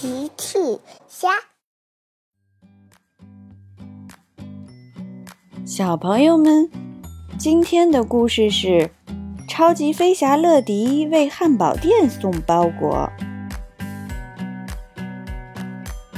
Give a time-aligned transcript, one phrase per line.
[0.00, 0.78] 奇趣
[1.08, 1.28] 虾，
[5.66, 6.70] 小朋友们，
[7.36, 8.92] 今天的故事是：
[9.48, 13.10] 超级飞侠乐迪为汉堡店送包裹。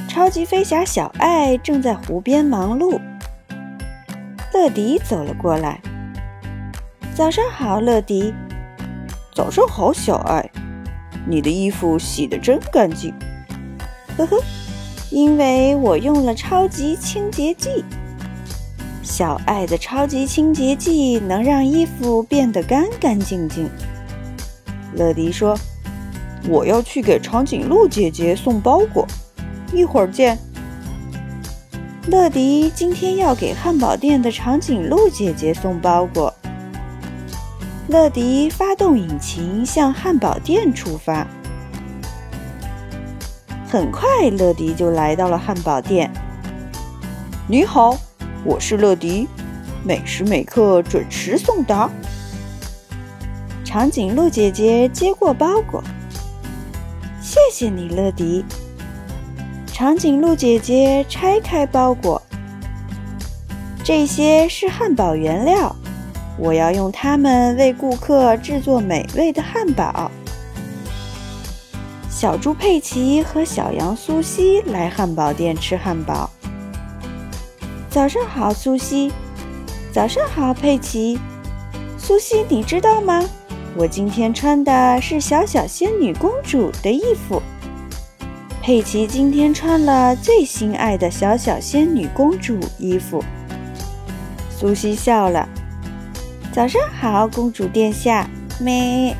[0.07, 3.01] 超级飞侠小爱正在湖边忙碌，
[4.53, 5.81] 乐迪走了过来。
[7.15, 8.35] 早上好，乐迪。
[9.35, 10.51] 早上好，小爱。
[11.27, 13.15] 你的衣服洗得真干净。
[14.27, 14.43] 呵呵，
[15.11, 17.85] 因为我用了超级清洁剂。
[19.03, 23.69] 小爱的超级清洁剂能让衣服变得干干净净。
[24.95, 25.59] 乐迪说
[26.49, 29.07] ：“我要去给长颈鹿姐姐送包裹，
[29.73, 30.39] 一会儿见。”
[32.09, 36.33] 乐迪今天要给汉堡店的长颈鹿姐姐送包裹。
[37.89, 41.27] 乐迪发动引擎向汉堡店出发。
[43.71, 46.11] 很快，乐迪就来到了汉堡店。
[47.47, 47.97] 你好，
[48.45, 49.29] 我是乐迪，
[49.85, 51.89] 每时每刻准时送达。
[53.65, 55.81] 长颈鹿姐姐接过包裹，
[57.23, 58.45] 谢谢你，乐迪。
[59.73, 62.21] 长颈鹿姐姐拆开包裹，
[63.85, 65.77] 这些是汉堡原料，
[66.37, 70.11] 我要用它们为顾客制作美味的汉堡。
[72.21, 76.29] 小猪佩奇和小羊苏西来汉堡店吃汉堡。
[77.89, 79.11] 早上好，苏西。
[79.91, 81.19] 早上好，佩奇。
[81.97, 83.25] 苏西，你知道吗？
[83.75, 87.41] 我今天穿的是小小仙女公主的衣服。
[88.61, 93.25] 佩奇今天穿了最心爱的小小仙女公主衣服。
[94.51, 95.49] 苏西笑了。
[96.53, 98.29] 早上好，公主殿下。
[98.61, 99.17] 美。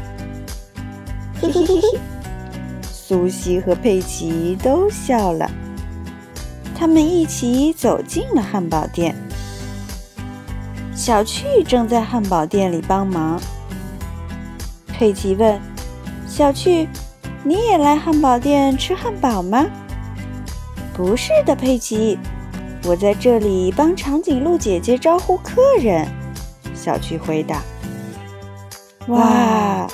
[1.41, 1.99] 嘿嘿嘿嘿。
[3.11, 5.51] 苏西和佩奇都笑了。
[6.79, 9.17] 他们一起走进了汉堡店。
[10.95, 13.41] 小趣正在汉堡店里帮忙。
[14.87, 15.61] 佩奇问
[16.25, 16.87] ：“小趣，
[17.43, 19.67] 你也来汉堡店吃汉堡吗
[20.95, 22.17] ？”“不是的，佩奇，
[22.85, 26.07] 我在这里帮长颈鹿姐姐招呼客人。”
[26.77, 27.61] 小趣回答。
[29.09, 29.89] “哇！”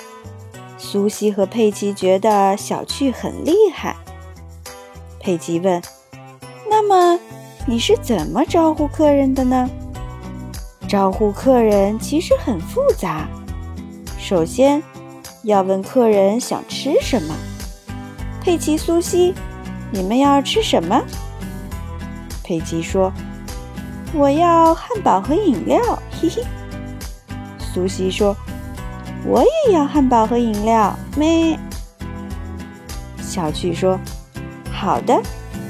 [0.89, 3.97] 苏西和佩奇觉得小趣很厉害。
[5.19, 5.83] 佩奇问
[6.71, 7.19] ：“那么
[7.67, 9.69] 你是怎么招呼客人的呢？”
[10.87, 13.27] 招呼客人其实很复杂。
[14.17, 14.81] 首先，
[15.43, 17.35] 要问客人想吃什么。
[18.41, 19.35] 佩奇、苏西，
[19.91, 21.03] 你们要吃什么？
[22.45, 23.13] 佩奇说
[24.15, 25.83] ：“我要汉堡和饮料。”
[26.23, 26.45] 嘿嘿。
[27.59, 28.37] 苏西说。
[29.29, 31.59] 我也要汉堡和饮料，咩。
[33.19, 33.99] 小趣说
[34.73, 35.21] ：“好的，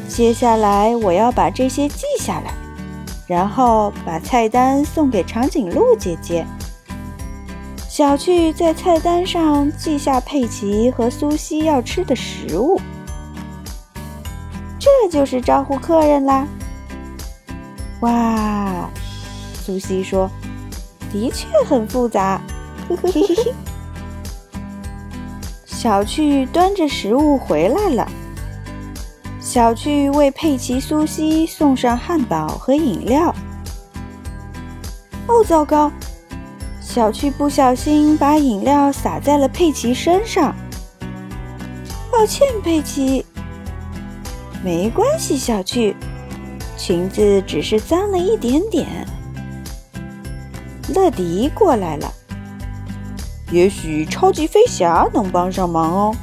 [0.07, 2.53] 接下来我要把这些记下来，
[3.27, 6.47] 然后把菜单送给长颈鹿姐姐。”
[7.89, 12.79] 小趣在菜单上记下佩奇和苏西要吃的食物，
[14.79, 16.47] 这就是招呼客人啦。
[18.01, 18.91] 哇，
[19.55, 20.31] 苏西说
[21.11, 22.39] ：“的确很复杂。”
[22.89, 23.55] 嘿嘿嘿，
[25.65, 28.09] 小趣端着食物回来了。
[29.41, 33.35] 小趣为佩奇、苏西送上汉堡和饮料。
[35.27, 35.91] 哦，糟糕！
[36.81, 40.55] 小趣不小心把饮料洒在了佩奇身上。
[42.11, 43.27] 抱歉，佩奇。
[44.63, 45.97] 没关系，小趣，
[46.77, 48.87] 裙子只是脏了一点点。
[50.95, 52.13] 乐迪过来了。
[53.51, 56.15] 也许超级飞侠能帮上忙哦。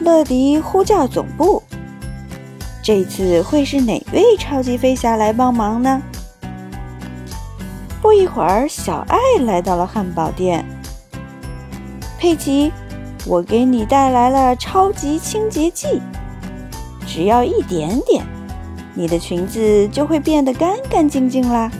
[0.00, 1.62] 乐迪呼叫总部，
[2.82, 6.02] 这次会是哪位超级飞侠来帮忙呢？
[8.00, 10.64] 不一会儿，小爱来到了汉堡店。
[12.18, 12.72] 佩奇，
[13.26, 16.00] 我给你带来了超级清洁剂，
[17.06, 18.24] 只要一点点，
[18.94, 21.70] 你的裙子就会变得干干净净啦。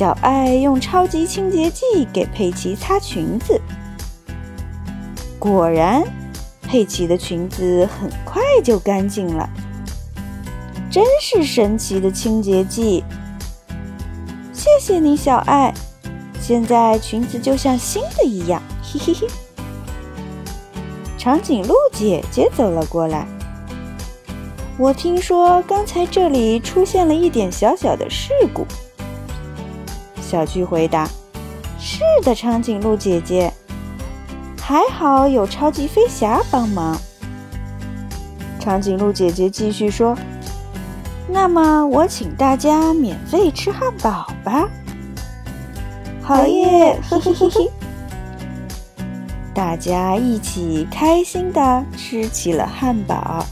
[0.00, 3.60] 小爱用超级清洁剂给佩奇擦裙子，
[5.38, 6.02] 果然，
[6.62, 9.46] 佩奇的裙子很快就干净了。
[10.90, 13.04] 真是神奇的清洁剂！
[14.54, 15.70] 谢谢你，小爱。
[16.40, 19.26] 现在裙子就像新的一样，嘿嘿嘿。
[21.18, 23.26] 长颈鹿姐姐走了过来。
[24.78, 28.66] 我听说刚才这里出现了一点小小的事故。
[30.30, 31.08] 小巨回答
[31.76, 33.52] ：“是的，长颈鹿姐姐，
[34.60, 36.96] 还好有超级飞侠帮忙。”
[38.60, 40.16] 长颈鹿姐姐继续说
[41.26, 44.68] ：“那么我请大家免费吃汉堡吧。”
[46.22, 46.96] 好耶！
[47.10, 47.70] 嘿嘿嘿嘿。
[49.52, 53.44] 大家一起开心的吃起了汉堡。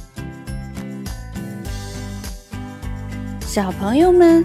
[3.41, 4.45] 小朋友们，